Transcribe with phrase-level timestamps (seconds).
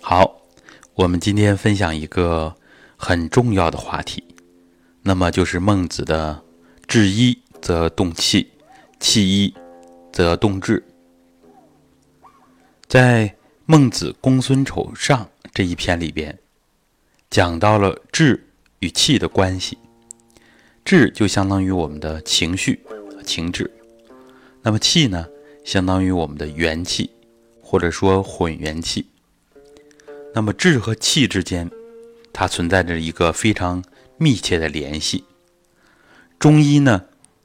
[0.00, 0.40] 好，
[0.94, 2.54] 我们今天分享一个
[2.96, 4.22] 很重要的话题，
[5.02, 6.42] 那么就是孟子的
[6.86, 8.48] “治一则动气，
[9.00, 9.54] 气一
[10.12, 10.84] 则动志”。
[12.86, 13.28] 在
[13.64, 16.38] 《孟子·公孙丑上》这一篇里边，
[17.28, 19.76] 讲到了志与气的关系。
[20.84, 22.80] 志就相当于我们的情绪、
[23.24, 23.68] 情志，
[24.62, 25.26] 那么气呢，
[25.64, 27.10] 相当于我们的元气，
[27.60, 29.04] 或者说混元气。
[30.36, 31.70] 那么志和气之间，
[32.30, 33.82] 它存在着一个非常
[34.18, 35.24] 密切的联系。
[36.38, 37.02] 中医呢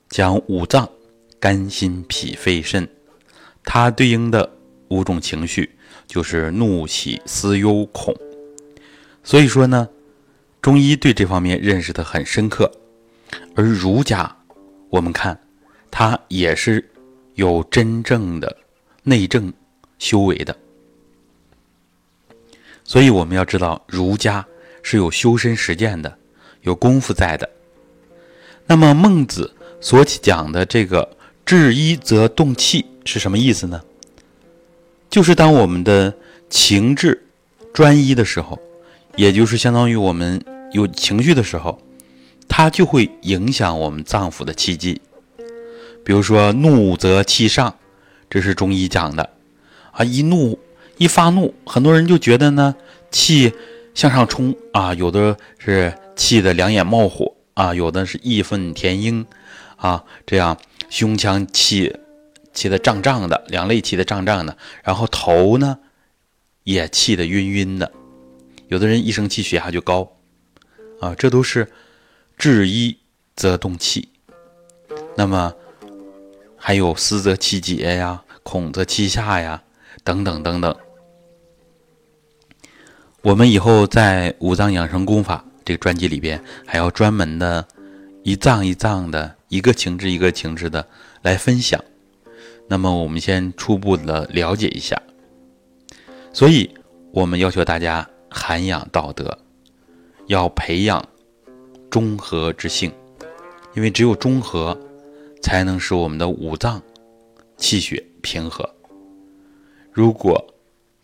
[0.09, 0.90] 讲五脏：
[1.40, 2.85] 肝、心、脾、肺、肾，
[3.63, 4.58] 它对应的
[4.90, 5.72] 五种情绪
[6.05, 8.13] 就是怒、喜、思、忧、恐。
[9.23, 9.88] 所以说呢，
[10.62, 12.70] 中医对这方面认识的很深刻。
[13.55, 14.35] 而儒家，
[14.90, 15.40] 我们看，
[15.90, 16.91] 他也是
[17.35, 18.54] 有真正的
[19.04, 19.54] 内政
[19.98, 20.54] 修为的，
[22.91, 24.46] 所以我们要知道，儒家
[24.84, 26.13] 是有修身实践的，
[26.63, 27.49] 有功夫在的。
[28.65, 31.15] 那么孟子所讲的这个
[31.46, 33.82] “治一则动气”是什么意思呢？
[35.10, 36.13] 就是当我们的
[36.49, 37.26] 情志
[37.74, 38.60] 专一的时候，
[39.15, 40.43] 也就是相当于我们
[40.74, 41.82] 有情绪的时候。
[42.49, 45.02] 它就会影响我们脏腑的气机，
[46.04, 47.74] 比如说怒则气上，
[48.30, 49.30] 这是中医讲的
[49.93, 50.04] 啊。
[50.04, 50.60] 一怒
[50.98, 52.76] 一发怒，很多人就觉得呢
[53.12, 53.54] 气
[53.93, 59.26] 向上冲啊，有的是气的两眼冒火啊，有的是义愤填膺
[59.76, 60.57] 啊，这样
[60.90, 61.95] 胸腔气
[62.53, 65.78] 气的胀胀的，两肋气的胀胀的，然后头呢
[66.63, 67.91] 也气的晕晕的，
[68.69, 70.12] 有的人一生气血压就高
[71.00, 71.68] 啊，这都是。
[72.38, 72.97] 治一
[73.35, 74.09] 则动气，
[75.16, 75.53] 那么
[76.57, 79.62] 还有思则气结呀，恐则气下呀，
[80.03, 80.75] 等等等等。
[83.24, 87.68] 我们以后在《五脏养生功法》这个专辑里边，还要专门的
[88.24, 90.88] 一脏一脏的一个情志一个情志的
[91.22, 91.80] 来分享。
[92.68, 95.00] 那么我们先初步的了解一下。
[96.34, 96.74] 所以，
[97.12, 99.38] 我们要求大家涵养道德，
[100.28, 101.06] 要培养。
[101.92, 102.90] 中和之性，
[103.76, 104.80] 因为只有中和，
[105.42, 106.81] 才能使我们的五脏
[107.58, 108.68] 气血平和。
[109.92, 110.42] 如果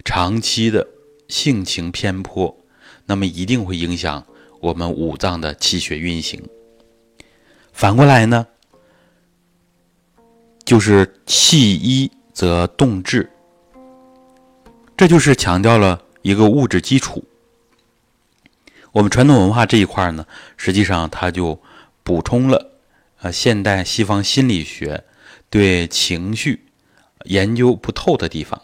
[0.05, 0.87] 长期的
[1.27, 2.57] 性情偏颇，
[3.05, 4.25] 那么一定会影响
[4.61, 6.47] 我们五脏的气血运行。
[7.71, 8.47] 反过来呢，
[10.65, 13.31] 就是气一则动志，
[14.95, 17.23] 这就是强调了一个物质基础。
[18.93, 21.61] 我们传统文化这一块呢，实际上它就
[22.03, 22.71] 补充了
[23.21, 25.03] 呃现代西方心理学
[25.49, 26.65] 对情绪
[27.25, 28.59] 研究不透的地方，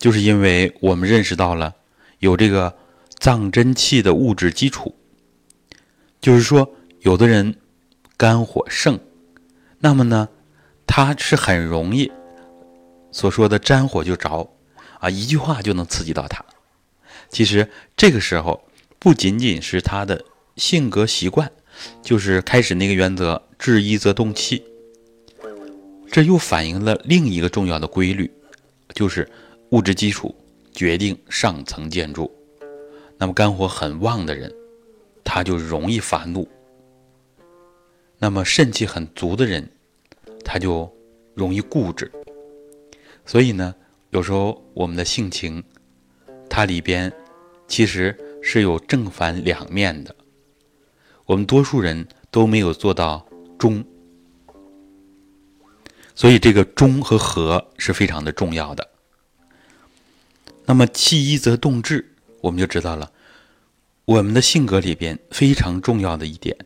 [0.00, 1.72] 就是因为我们认识到了
[2.18, 2.76] 有这个
[3.20, 4.96] 脏真气的物质基础，
[6.20, 7.54] 就是说有的人
[8.16, 8.98] 肝火盛，
[9.78, 10.28] 那么呢
[10.84, 12.10] 他是很容易
[13.12, 14.50] 所说的沾火就着
[14.98, 16.44] 啊，一句话就能刺激到他。
[17.28, 18.64] 其实这个时候。
[19.02, 20.22] 不仅仅是他的
[20.56, 21.50] 性格习惯，
[22.02, 24.62] 就是开始那个原则“治一则动气”，
[26.12, 28.30] 这又反映了另一个重要的规律，
[28.92, 29.26] 就是
[29.70, 30.34] 物质基础
[30.72, 32.30] 决定上层建筑。
[33.16, 34.52] 那么肝火很旺的人，
[35.24, 36.44] 他就容易发怒；
[38.18, 39.70] 那么肾气很足的人，
[40.44, 40.90] 他就
[41.34, 42.10] 容易固执。
[43.24, 43.74] 所以呢，
[44.10, 45.62] 有时候我们的性情，
[46.48, 47.12] 它里边
[47.66, 48.16] 其实。
[48.42, 50.16] 是有正反两面的，
[51.26, 53.84] 我们多数人都没有做到中，
[56.14, 58.88] 所以这个中和和是非常的重要的。
[60.70, 63.10] 那么气一则动志，我们就知道了，
[64.04, 66.56] 我们的性格里边非常重要的一点。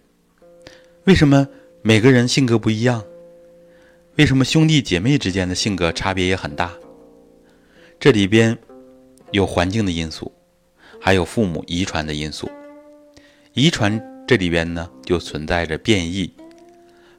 [1.05, 1.49] 为什么
[1.81, 3.03] 每个人性格不一样？
[4.17, 6.71] 为什么兄弟姐妹之间的性格差别也很大？
[7.99, 8.59] 这里边
[9.31, 10.31] 有环境的因素。
[11.01, 12.51] 还有父母遗传的因素，
[13.55, 13.99] 遗传
[14.29, 16.31] 这里边呢就存在着变异。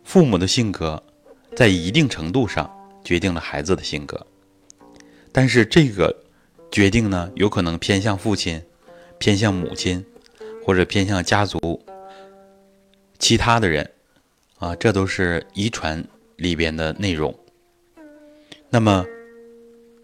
[0.04, 1.02] 父母的性格
[1.56, 2.72] 在一定程度上
[3.04, 4.24] 决定了孩子的性格，
[5.32, 6.16] 但是这个
[6.72, 8.62] 决定呢有可能偏向父亲、
[9.18, 10.06] 偏向母亲
[10.66, 11.84] 或者偏向家族
[13.20, 13.92] 其他的人
[14.58, 17.34] 啊，这都是遗传里边的内容。
[18.70, 19.06] 那么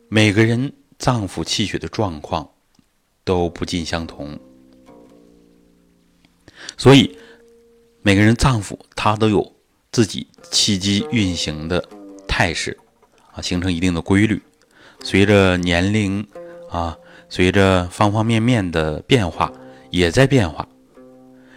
[0.10, 2.50] 每个人脏腑气血的状况。
[3.24, 4.38] 都不尽相同，
[6.76, 7.16] 所以
[8.02, 9.56] 每个人脏腑它都有
[9.92, 11.88] 自己气机运行的
[12.28, 12.76] 态势
[13.32, 14.42] 啊，形成一定的规律。
[15.04, 16.28] 随着年龄
[16.72, 16.98] 啊，
[17.28, 19.52] 随着方方面面的变化，
[19.90, 20.66] 也在变化。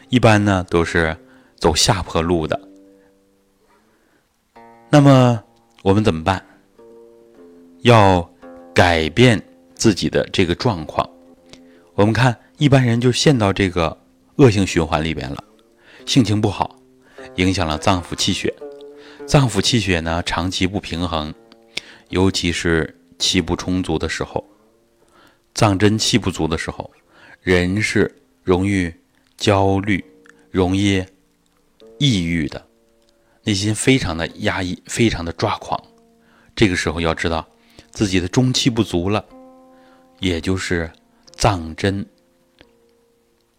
[0.09, 1.17] 一般呢都是
[1.57, 2.61] 走下坡路的。
[4.91, 5.43] 那么
[5.83, 6.45] 我们怎么办？
[7.83, 8.29] 要
[8.75, 9.41] 改变
[9.75, 11.09] 自己的这个状况。
[11.95, 13.97] 我们看一般人就陷到这个
[14.37, 15.45] 恶性循环里边了，
[16.07, 16.75] 性情不好，
[17.37, 18.53] 影响了脏腑气血。
[19.27, 21.33] 脏腑气血呢长期不平衡，
[22.09, 24.45] 尤其是气不充足的时候。
[25.55, 26.91] 脏真气不足的时候，
[27.41, 28.13] 人是
[28.43, 28.93] 容易
[29.37, 30.05] 焦虑、
[30.51, 31.05] 容易
[31.99, 32.67] 抑郁的，
[33.45, 35.81] 内心非常的压抑、非常的抓狂。
[36.57, 37.49] 这个时候要知道，
[37.93, 39.25] 自己的中气不足了，
[40.19, 40.91] 也就是
[41.31, 42.05] 脏真。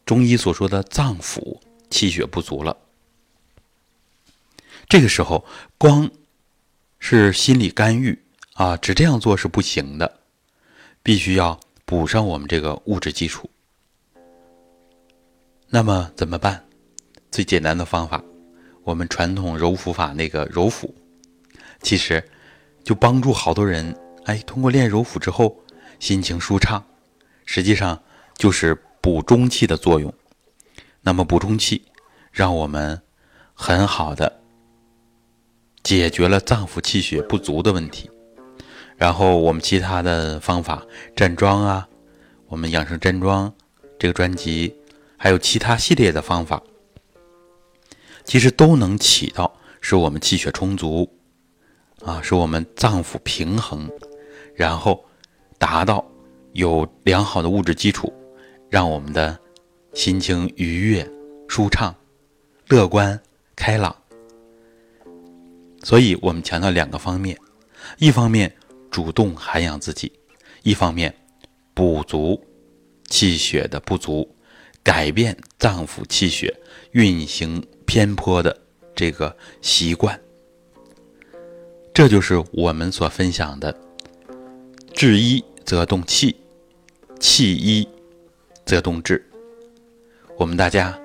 [0.05, 1.59] 中医所说的脏腑
[1.89, 2.77] 气血不足了。
[4.89, 5.45] 这个时候，
[5.77, 6.11] 光
[6.99, 8.21] 是心理干预
[8.53, 10.19] 啊，只这样做是不行的，
[11.01, 11.59] 必须要。
[11.87, 13.47] 补上我们这个物质基础，
[15.69, 16.65] 那么怎么办？
[17.29, 18.23] 最简单的方法，
[18.83, 20.95] 我们传统揉腹法那个揉腹，
[21.83, 22.27] 其实
[22.83, 23.95] 就帮助好多人。
[24.23, 25.55] 哎，通过练揉腹之后，
[25.99, 26.83] 心情舒畅，
[27.45, 28.01] 实际上
[28.35, 30.11] 就是补中气的作用。
[31.01, 31.85] 那么补中气，
[32.31, 32.99] 让我们
[33.53, 34.41] 很好的
[35.83, 38.09] 解决了脏腑气血不足的问题。
[38.97, 41.87] 然后我们其他的方法，站桩啊，
[42.47, 43.53] 我们养生站桩
[43.99, 44.73] 这个专辑，
[45.17, 46.63] 还有其他系列的方法，
[48.23, 51.09] 其实都能起到使我们气血充足，
[52.05, 53.89] 啊，使我们脏腑平衡，
[54.55, 55.03] 然后
[55.57, 56.03] 达到
[56.53, 58.13] 有良好的物质基础，
[58.69, 59.37] 让我们的
[59.93, 61.05] 心情愉悦、
[61.49, 61.93] 舒畅、
[62.69, 63.19] 乐观、
[63.57, 63.93] 开朗。
[65.83, 67.37] 所以我们强调两个方面，
[67.97, 68.49] 一方面。
[68.95, 70.09] 主动涵养自己，
[70.63, 71.13] 一方面
[71.73, 72.41] 补足
[73.09, 74.33] 气血的不足，
[74.81, 76.57] 改变脏腑气血
[76.91, 78.57] 运行偏颇的
[78.95, 80.17] 这个习惯。
[81.93, 83.77] 这就是我们所分享的
[84.95, 86.33] “治一则动气，
[87.19, 87.85] 气一
[88.65, 89.21] 则动志”。
[90.39, 90.97] 我们大家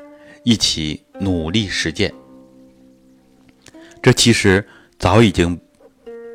[0.45, 2.15] 一起努力实践。
[4.01, 4.65] 这其实
[4.97, 5.61] 早已经。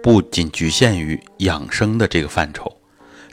[0.06, 2.72] 不仅局限于养生的这个范畴，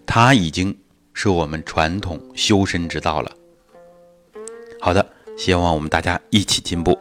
[0.07, 0.75] 它已经
[1.13, 3.31] 是我们传统修身之道了。
[4.81, 6.99] 好的，希望我们大家一起进步。